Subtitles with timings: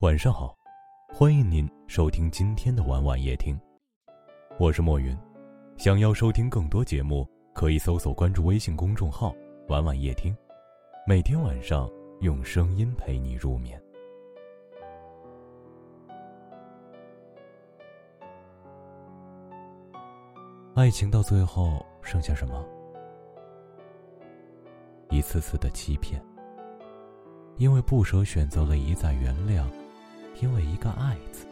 [0.00, 0.54] 晚上好，
[1.08, 3.58] 欢迎您收听今天的晚晚夜听，
[4.58, 5.16] 我是莫云。
[5.78, 9.34] 想要收听更多节目，可以搜索关注微信公众号
[9.68, 10.36] “晚晚夜听”，
[11.08, 11.90] 每天晚上
[12.20, 13.82] 用声音陪你入眠。
[20.74, 22.62] 爱情到最后剩下什么？
[25.08, 26.22] 一次次的欺骗，
[27.56, 29.64] 因为不舍，选择了一再原谅。
[30.40, 31.46] 因为一个“爱”字，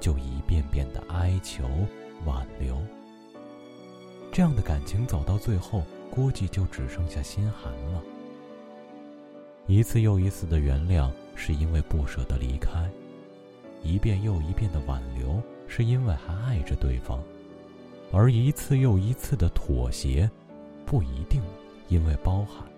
[0.00, 1.68] 就一遍遍的哀求、
[2.24, 2.76] 挽留。
[4.32, 8.02] 这样的感情走到最后，估计就只剩下心寒了。
[9.66, 12.88] 一次又一次的原谅，是因为不舍得离开；
[13.82, 17.18] 一遍又一遍的挽留，是因为还爱着对方；
[18.12, 20.30] 而一次又一次的妥协，
[20.84, 21.40] 不一定
[21.88, 22.68] 因为包含，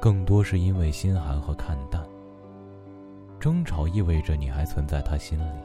[0.00, 2.07] 更多是因为心寒和看淡。
[3.40, 5.60] 争吵意味着你还存在他心里，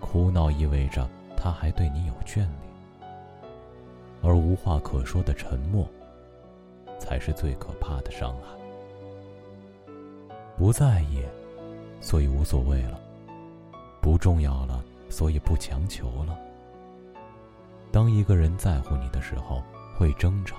[0.00, 2.50] 哭闹意味着他还对你有眷恋，
[4.22, 5.88] 而无话可说的沉默，
[6.98, 8.48] 才是最可怕的伤害。
[10.58, 11.22] 不在意，
[12.02, 12.98] 所以无所谓了；
[14.02, 16.38] 不重要了，所以不强求了。
[17.90, 19.62] 当一个人在乎你的时候，
[19.96, 20.58] 会争吵，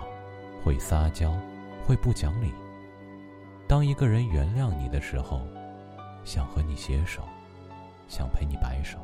[0.64, 1.38] 会撒娇，
[1.86, 2.48] 会不讲理；
[3.68, 5.42] 当一个人原谅你的时候，
[6.30, 7.24] 想和你携手，
[8.08, 9.00] 想陪你白首。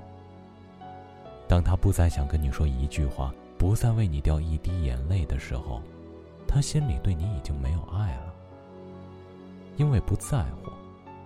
[1.47, 5.81] 当他不再想跟你说一句话，不再为你掉一滴眼泪的时候，
[6.47, 8.31] 他心里对你已经没有爱了。
[9.75, 10.69] 因为不在乎，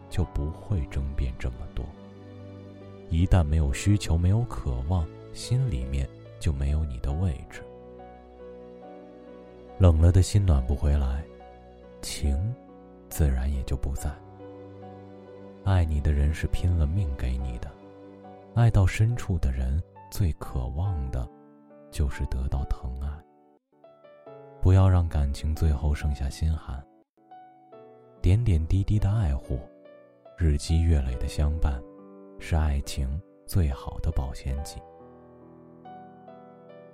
[0.10, 1.86] 就不会争辩这么多。
[3.10, 6.08] 一旦没有需求，没有渴望，心里面
[6.40, 7.62] 就没有你的位置。
[9.78, 11.22] 冷了的心暖不回来，
[12.02, 12.56] 情，
[13.10, 14.10] 自然也就不在。
[15.70, 17.72] 爱你的人是拼了命给你的，
[18.56, 21.30] 爱到深处的人最渴望的，
[21.92, 23.08] 就是得到疼爱。
[24.64, 26.84] 不要让感情最后剩下心寒。
[28.20, 29.60] 点点滴滴的爱护，
[30.40, 31.80] 日积月累的相伴，
[32.40, 34.82] 是爱情最好的保鲜剂。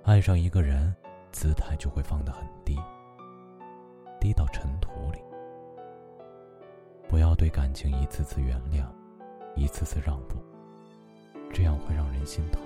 [0.02, 0.94] 爱上一个人，
[1.32, 2.78] 姿态就会放得很低，
[4.20, 5.18] 低到尘土里。
[7.08, 8.84] 不要对感情一次次原谅，
[9.54, 10.36] 一次次让步，
[11.52, 12.60] 这样会让人心疼。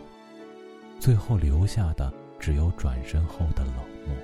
[0.99, 3.75] 最后留下的只有转身后的冷
[4.07, 4.17] 漠。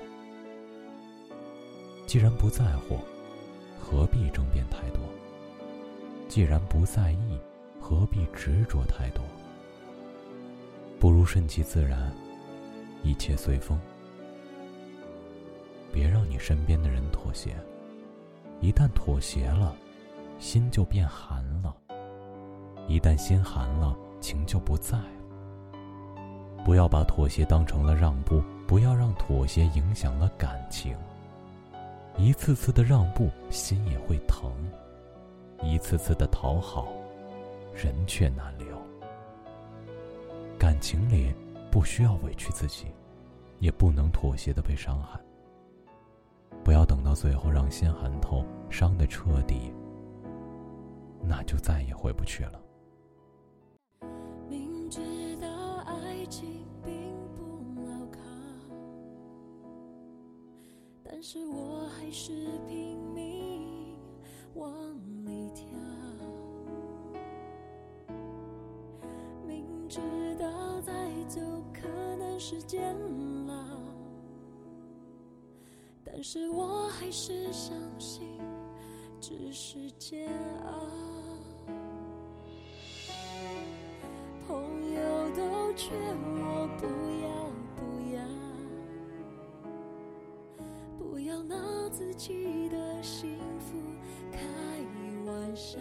[2.05, 2.97] 既然不在乎，
[3.79, 4.99] 何必争辩太多？
[6.27, 7.39] 既然不在意，
[7.79, 9.23] 何必执着太多？
[10.99, 12.11] 不如顺其自然，
[13.03, 13.79] 一切随风。
[15.91, 17.55] 别让你身边的人妥协，
[18.61, 19.75] 一旦妥协了。
[20.39, 21.75] 心就变寒了，
[22.87, 25.03] 一旦心寒了，情就不在了。
[26.63, 30.95] 不要把妥协当成了让步，不要让妥协影响了感情。
[32.17, 34.51] 一次次的让步，心也会疼；
[35.61, 36.87] 一次次的讨好，
[37.73, 38.67] 人却难留。
[40.57, 41.33] 感情里
[41.71, 42.87] 不需要委屈自己，
[43.59, 45.19] 也不能妥协的被伤害。
[46.63, 49.71] 不要等到最后让心寒透，伤的彻底。
[51.21, 52.61] 那就再也回不去了。
[54.49, 54.99] 明知
[55.41, 55.47] 道
[55.85, 56.93] 爱情并
[57.35, 58.19] 不牢靠，
[61.03, 62.31] 但是我还是
[62.67, 63.97] 拼命
[64.55, 64.73] 往
[65.25, 65.65] 里跳。
[69.45, 69.99] 明知
[70.39, 70.93] 道再
[71.27, 71.41] 走
[71.73, 72.95] 可能是煎
[73.47, 73.53] 熬，
[76.03, 78.39] 但是我还是相信。
[79.19, 80.29] 只是煎
[80.65, 80.71] 熬，
[84.47, 85.01] 朋友
[85.35, 86.85] 都劝我不
[87.23, 87.27] 要
[87.75, 87.81] 不
[88.15, 88.21] 要，
[90.97, 91.55] 不要拿
[91.89, 93.75] 自己的幸福
[94.31, 94.39] 开
[95.25, 95.77] 玩笑。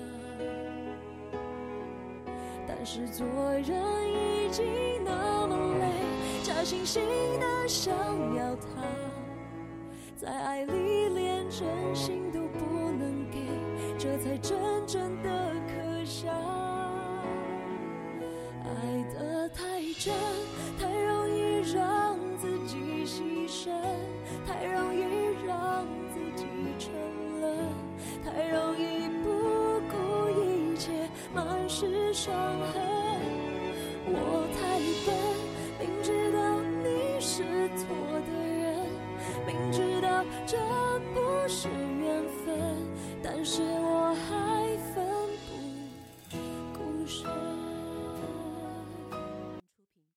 [2.67, 3.69] 但是做人
[4.13, 4.65] 已经
[5.05, 6.99] 那么累，假惺惺
[7.39, 7.95] 的想
[8.35, 8.67] 要他，
[10.17, 12.26] 在爱里连真心。
[14.07, 14.57] 这才真
[14.87, 16.31] 正的可笑，
[18.63, 18.71] 爱
[19.13, 20.15] 得太真，
[20.79, 23.69] 太容易让自己牺牲，
[24.47, 25.03] 太容易
[25.45, 26.47] 让自己
[26.79, 26.93] 沉
[27.41, 27.69] 沦，
[28.25, 29.97] 太容易不顾
[30.41, 30.93] 一切，
[31.35, 32.33] 满是伤
[32.73, 32.81] 痕。
[34.07, 35.11] 我太笨，
[35.81, 37.43] 明知道你是
[37.77, 37.85] 错
[38.25, 38.87] 的人，
[39.45, 40.57] 明知道这
[41.13, 41.69] 不是。